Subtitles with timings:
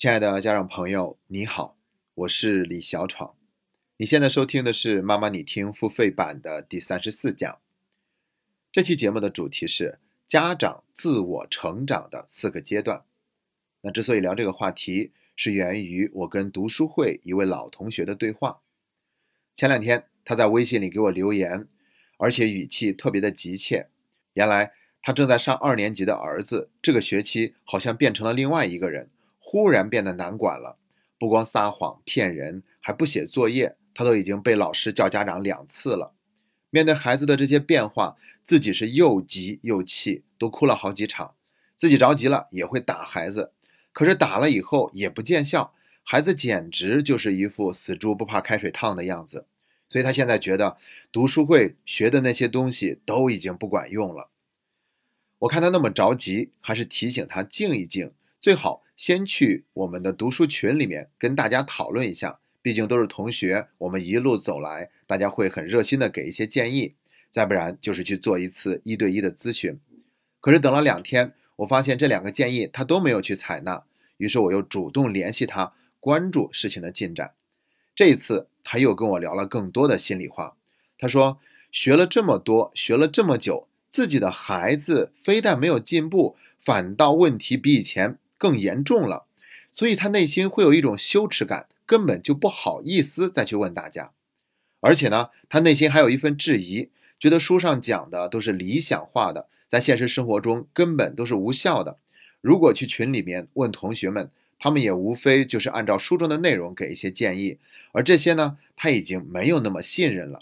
[0.00, 1.76] 亲爱的家长朋友，你好，
[2.14, 3.34] 我是李小闯。
[3.98, 7.58] 你现在收听的是《妈妈你听》付费版的第三十四讲。
[8.72, 13.04] 这期节目的主题是家长自我成长的四个阶段。
[13.82, 18.62] 那之所以聊这个话题，是源于我跟读书会一位老同学的对话。
[19.54, 21.68] 前两天他在微信里给我留言，
[22.16, 23.90] 而且语气特别的急切。
[24.32, 24.72] 原来
[25.02, 29.10] 他正在上二年级的儿子，这个学期好像变成了另外一个人。
[29.52, 30.78] 忽然变得难管了，
[31.18, 36.14] 不光撒谎骗人，还不写作业，他都已经被老师叫家长两次了。
[36.70, 41.34] 面对孩子的这些变化，自己是又急又气，都哭了好几场。
[41.76, 43.50] 自己着急了也会打孩子，
[43.92, 49.46] 可是打了以后也不见效，孩子简直就是一副死猪不怕开水烫的样子。
[49.88, 50.76] 所以他现在觉得
[51.10, 54.30] 读书会学的那些东西都已经不管用了。
[55.40, 58.82] 我看他那么着急，还是提醒他静一静，最好。
[58.96, 66.96] 先去我们的读书群里面跟大家讨论一下，毕竟都是同学，我们一路走来，大家会很热心的给一些建议。
[67.30, 69.80] 再不然就是去做一次一对一的咨询。
[70.38, 73.84] 可是等了两天，我发现这两个建议他都没有去采纳，
[74.18, 77.32] 于是我又主动联系他，关注事情的进展。
[77.94, 80.56] 这一次他又跟我聊了更多的心里话。
[80.98, 81.38] 他说
[81.72, 88.18] 学了这么多，学了这么久，自己的孩子非但没有进步，反倒问题比以前。
[88.40, 89.26] 更严重了，
[89.70, 94.12] 所以他内心会有一种羞耻感，根本就不好意思再去问大家。
[94.80, 101.98] 而且呢，他内心还有一份质疑，觉得书上讲的都是理想化的，在现实生活中根本都是无效的。
[102.40, 107.58] 如果去群里面问同学们，他们也无非就是按照书中的内容给一些建议，
[107.92, 110.40] 而这些呢，他已经没有那么信任了。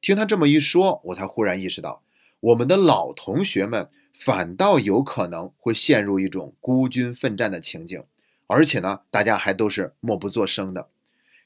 [0.00, 2.02] 听他这么一说，我才忽然意识到，
[2.40, 3.88] 我们的老同学们。
[4.14, 8.04] 反倒有可能会陷入一种孤军奋战的情景，
[8.46, 10.88] 而且呢，大家还都是默不作声的，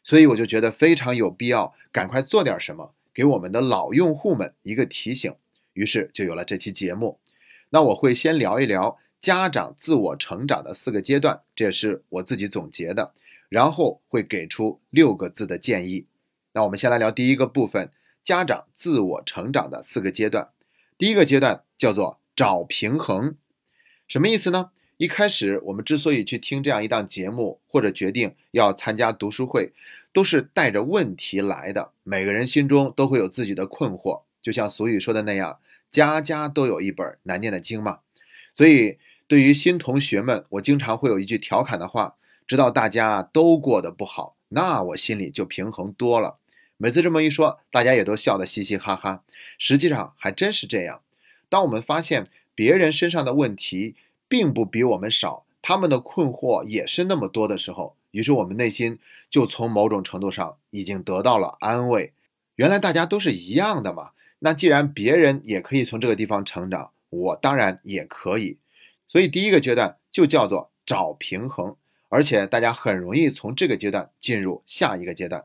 [0.02, 5.34] 所以我就觉得非常有必要赶快做点什么，给我们的老用户们一个提醒。
[5.72, 7.18] 于是就有了这期节目。
[7.70, 13.12] 那我会先聊一聊家长自我成长的四个阶段，这也是我自己总结的，
[13.48, 16.06] 然后会给出六个字的建议。
[16.52, 17.90] 那我们先来聊第一个部分，
[18.22, 20.50] 家长自我成长的四个阶段。
[20.98, 22.20] 第一个阶段叫做。
[22.36, 23.34] 找平衡，
[24.06, 24.70] 什么意思呢？
[24.98, 29.72] 一开始我们之所以去听这样一档节目，或者决定要参加读书会，
[30.12, 31.92] 都是带着问题来的。
[32.02, 35.58] 每个人心中都会有自己的困惑，就像俗语说的那样
[35.90, 38.00] ，“家家都有一本难念的经”嘛。
[38.52, 42.16] 所以，对于新同学们，我经常会有一句调侃的话
[42.46, 46.38] ：“知道大家都过得不好，那我心里就平衡多了。”
[46.78, 49.24] 每次这么一说，大家也都笑得嘻嘻哈哈。
[49.58, 51.00] 实际上还真是这样。
[51.48, 53.94] 当我们发现别人身上的问题
[54.28, 58.98] 并不比我们少，他们的困惑也是那么多的时候，于是我们内心
[59.30, 62.12] 就从某种程度上已经得到了安慰。
[62.54, 68.58] 原来大家都是一样的嘛，那既然别人也可以从这个地方成长，我当然也可以。
[69.06, 71.76] 所以第一个阶段就叫做找平衡，
[72.08, 75.44] 而且大家很容易从这个阶段进入下一个阶段。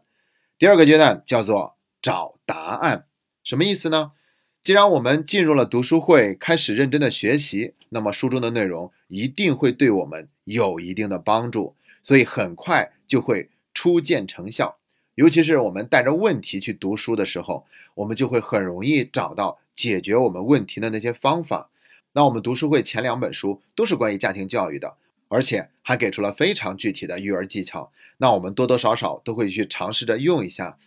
[0.58, 3.06] 第二个阶段叫做找答案，
[3.44, 4.14] 什么意思呢？
[4.64, 14.78] 既然我们进入了读书会，开始认真的学习，那么书中的内容一定会对我们有一定的帮助，所以很快就会初见成效。
[15.16, 21.72] 尤其是我们带着问题去读书的时候，我们就会很容易找到解决我们问题的那些方法。
[22.14, 24.96] 那我们读书会前两本书都是关于家庭教育的，
[25.28, 27.92] 而且还给出了非常具体的育儿技巧。
[28.18, 30.78] 那我们多多少少都会去尝试着用一下。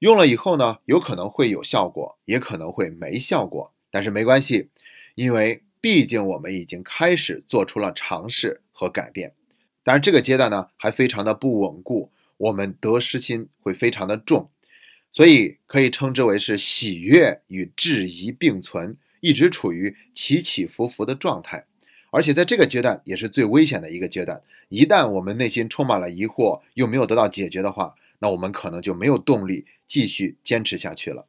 [0.00, 4.68] 用了以后呢，有可能会有效果，也可能会没效果，但是没关系，
[5.16, 9.34] 因为毕竟我们已经开始做出了尝试和改变。
[9.82, 14.50] 当然，这个阶段呢还非常的不稳固，我们得失心会非常的重，
[15.10, 21.66] 所以可以称之为是喜悦与质疑并存，一直处于起起伏伏的状态。
[22.10, 29.66] 而且在这个阶段也是最危险的一个阶段，一旦我们内心充满了疑惑，又没有得到解决的话，那我们可能就没有动力。
[29.88, 31.26] 继续坚持下去了。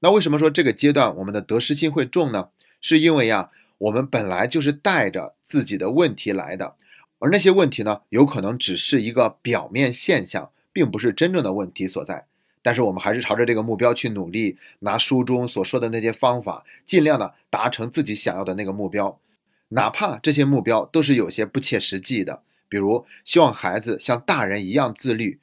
[0.00, 2.48] 那为什么说这个阶段我们的得失心会重呢？
[2.80, 6.76] 是因为呀，我们本来就是带着自己的问题来的，
[7.18, 12.26] 而那些问题呢，有可能只是一个表面现象，并不是真正的问题所在。
[12.62, 19.18] 但是我们还是朝着这个目标去努力，拿书中所说的那些方法，尽量的达成自己想要的那个目标，
[19.68, 25.38] 哪怕这些目标都是有些不切实际的，比如希望孩子像大人一样自律。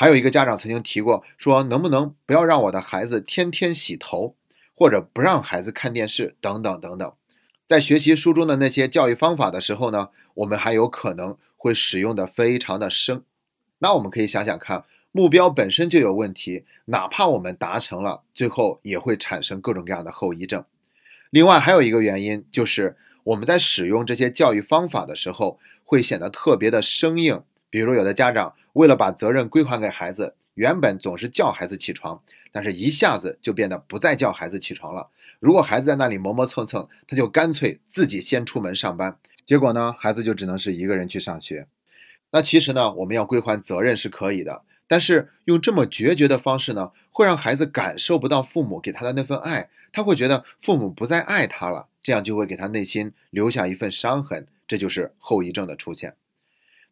[0.00, 4.34] 还有一个家长曾经提过，说能不能不要让我的孩子天天洗头，
[4.74, 7.12] 或者不让孩子看电视等等等等。
[7.66, 13.22] 在学习书中的那些教育方法的时候呢，我们还有可能会使用的非常的生。
[13.80, 20.64] 那我们可以想想看，目标本身就有问题，哪怕我们达成了，最后也会产生各种各样的后遗症。
[21.28, 22.96] 另外还有一个原因就是。
[23.22, 27.42] 我们在使用这些教育方法的时候，会显得特别的生硬。
[27.70, 32.20] 比如，有的家长为了把责任归还给孩子，原本总是叫孩子起床，
[32.52, 35.08] 但是一下子就变得不再叫孩子起床了。
[35.38, 39.16] 如果孩子在那里磨磨蹭蹭，他就干脆自己先出门上班。
[39.46, 41.66] 结果呢，孩子就只能是一个人去上学。
[42.32, 51.86] 那其实呢，我们要归还责任是可以的，但是用这么决绝的方式呢，会让孩子感受不到父母给他的那份爱，他会觉得父母不再爱他了。
[52.02, 56.14] 这样就会给他内心留下一份伤痕，这就是后遗症的出现。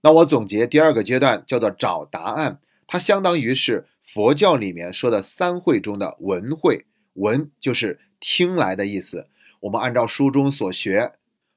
[0.01, 9.27] 那我总结第二个阶段叫做找答案，它相当于是佛教里面说的三会中的闻会，闻就是听来的意思。
[9.61, 11.13] 我们按照书中所学，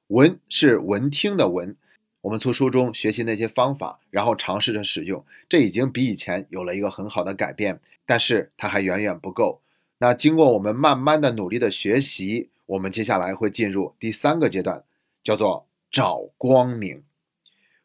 [0.07, 1.75] 闻是闻听的闻。
[2.21, 9.61] 我们从书中学习那些方法，然后尝试着使用，这已经比以前有了一个很好的改变，但是它还远远不够。
[9.99, 12.49] 那经过我们慢慢的努力的学习。
[12.67, 14.85] 我们接下来会进入第三个阶段，
[15.25, 17.03] 叫做找光明。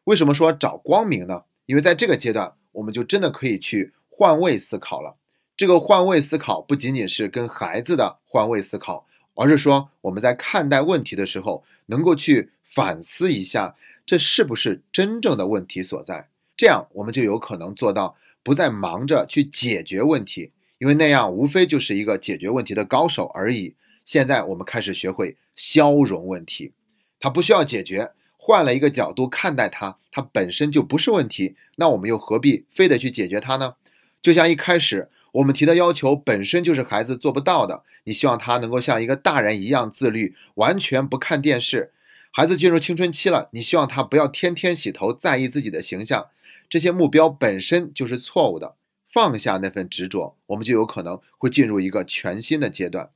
[0.07, 1.43] 为什么说找光明呢？
[1.65, 5.17] 因为在这个阶段，我们就真的可以去换位思考了。
[5.57, 9.05] 这个换位思考不仅仅是跟孩子的换位思考，
[9.35, 13.75] 而是说我们在看待问题的时候，能够去反思一下，
[14.05, 16.29] 这是不是真正的问题所在。
[16.55, 23.75] 这样，我们就有可能做到不再忙着去解决问题，因为那样无非就是一个解决问题的高手而已。
[24.05, 26.71] 现在我们开始学会消融问题，
[27.19, 28.11] 它不需要解决，
[28.47, 31.57] 换了一个角度看待它，它本身就不是问题。
[31.75, 33.75] 那我们又何必非得去解决它呢？
[34.21, 41.91] 就像一开始我们提的要求本身就是孩子做不到的，你希望他能够像一个大人一样自律，完全不看电视。
[42.31, 46.27] 孩子进入青春期了，你希望他不要天天洗头，在意自己的形象，
[46.69, 48.75] 这些目标本身就是错误的。
[49.05, 53.09] 放下那份执着，我们就有可能会进入一个全新的阶段。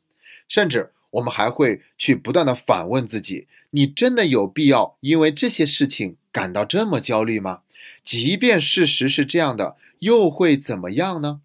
[0.49, 7.61] 甚至我们还会去不断的反问自己：你真的有必要因为这些事情感到这么焦虑吗？
[8.03, 11.41] 即便事实是这样的，又会怎么样呢？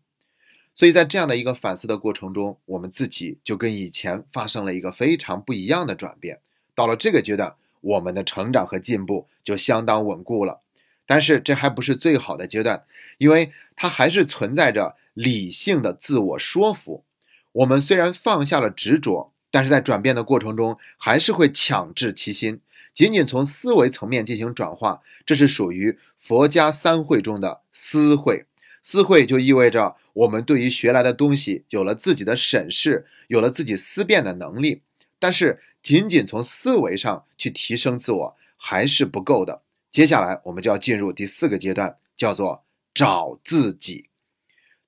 [0.74, 6.40] 所以在这样的一个反思的过程中，我们自己就跟以前发生了一个非常不一样的转变。
[6.74, 10.60] 到了这个阶段，我们的成长和进步就相当稳固了。
[11.06, 12.84] 但是这还不是最好的阶段，
[13.16, 17.04] 因为它还是存在着理性的自我说服。
[17.52, 22.60] 我们虽然放下了执着，但是在转变的过程中，还是会强制其心，
[22.94, 28.46] 仅仅从思维层面进行转化，这是属于佛家三会中的思会。
[28.82, 34.82] 思会就意味着我们对于学来的东西有了自己的审视，有了自己思辨的能力。
[35.18, 39.62] 但是，仅仅从思维上去提升自我还是不够的。
[39.90, 44.08] 接下来，我们就要进入第四个阶段，叫做找自己。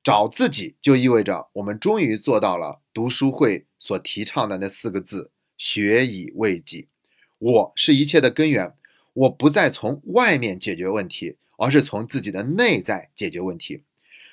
[0.05, 6.89] 找自己就意味着我们终于做到了读书会所提倡的那四个字：学以为己。
[7.39, 8.75] 我是一切的根源，
[9.15, 13.83] 我不再从外面解决问题，而是从自己的内在解决问题。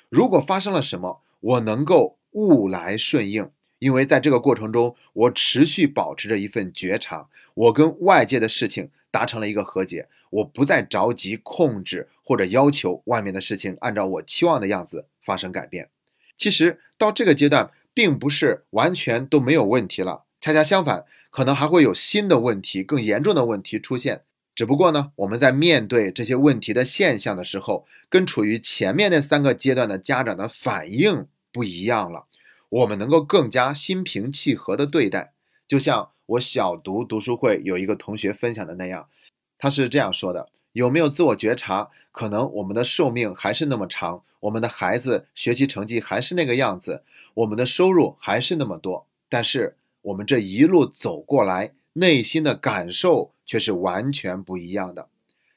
[0.08, 15.06] 如果发生了什么，我能够物来顺应，因为在这个过程中，我持续保持着一份觉察，我跟外界的事情达成了一个和解，我不再着急控制或者要求外面的事情按照我期望的样子。
[15.26, 15.90] 发生改变，
[16.36, 24.20] 其实到这个阶段，并不是完全都没有问题了，恰恰相反，可能还会有新的问题、更严重的问题出现。
[24.54, 32.26] 只不过呢，我们在面对这些问题的现象的时候，跟处于前面那三个阶段的家长的反应不一样了。
[32.68, 35.32] 我们能够更加心平气和的对待，
[35.66, 39.08] 就像我小读读书会有一个同学分享的那样，
[39.56, 40.50] 他是这样说的。
[40.76, 41.88] 有没有自我觉察？
[42.12, 47.02] 可能我们的寿命还是那么长，我们的孩子学习成绩还是那个样子，
[47.32, 55.08] 我们的收入还是那么多，但是我们这一路走过来，内心的感受却是完全不一样的。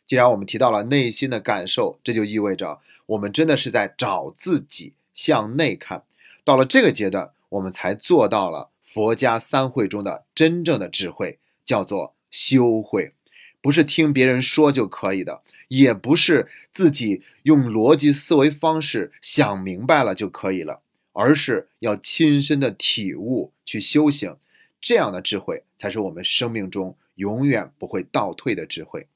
[0.07, 6.03] 既然我们提到了内心的感受，这就意味着我们真的是在找自己，向内看。
[6.45, 13.11] 到了这个阶段，我们才做到了佛家三会中的真正的智慧，叫做修慧。
[13.61, 24.37] 不是听别人说就可以的，也不是自己用逻辑思维方式想明白了就可以了，而是要亲身的体悟去修行，
[24.79, 29.07] 这样的智慧才是我们生命中永远不会倒退的智慧。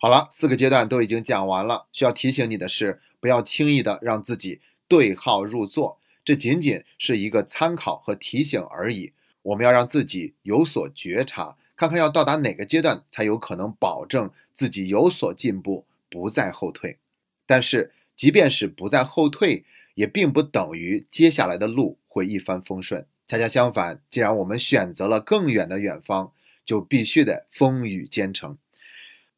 [0.00, 9.12] 好了，四个阶段都已经讲完了，需要提醒你的是，不要轻易的让自己对号入座，这仅仅是一个参考和提醒而已。
[9.42, 11.56] 我们要让自己有所觉察。
[11.78, 16.98] 看看要到达哪个阶段才有可能保证自己有所进步，不再后退。
[17.46, 23.06] 但是，即便是不再后退，也并不等于接下来的路会一帆风顺。
[23.28, 26.32] 恰恰相反，既然我们选择了更远的远方，
[26.64, 28.58] 就必须得风雨兼程。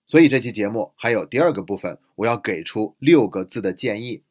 [0.07, 4.23] 所以这期节目还有第二个部分，我要给出六个字的建议。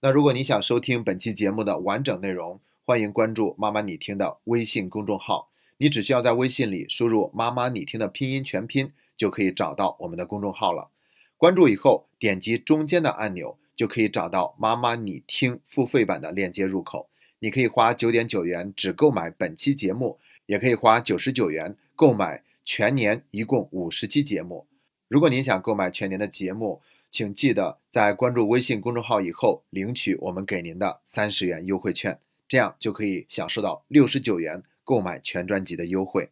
[0.00, 5.49] 那如果你想收听本期节目的完整内容，欢迎关注“妈妈你听”的微信公众号。
[5.82, 10.90] 你只需要在微信里输入“妈妈你听”的拼音全拼，就可以找到我们的公众号了。
[11.38, 17.08] 关注以后，点击中间的按钮，就可以找到“妈妈你听”付费版的链接入口。
[17.38, 24.66] 你可以花九点九元只购买本期节目，也可以花九十九元购买全年一共五十期节目。
[25.08, 34.62] 如果您想购买全年的节目，请记得在关注微信公众号以后领取我们给您的三十元优惠券，这样就可以享受到六十九元。
[34.90, 36.30] 购买全专辑的优惠。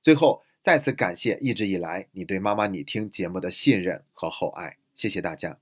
[0.00, 5.58] 最后，再次感谢一直以来你对《妈妈你听》节目的信任和厚爱，谢谢大家。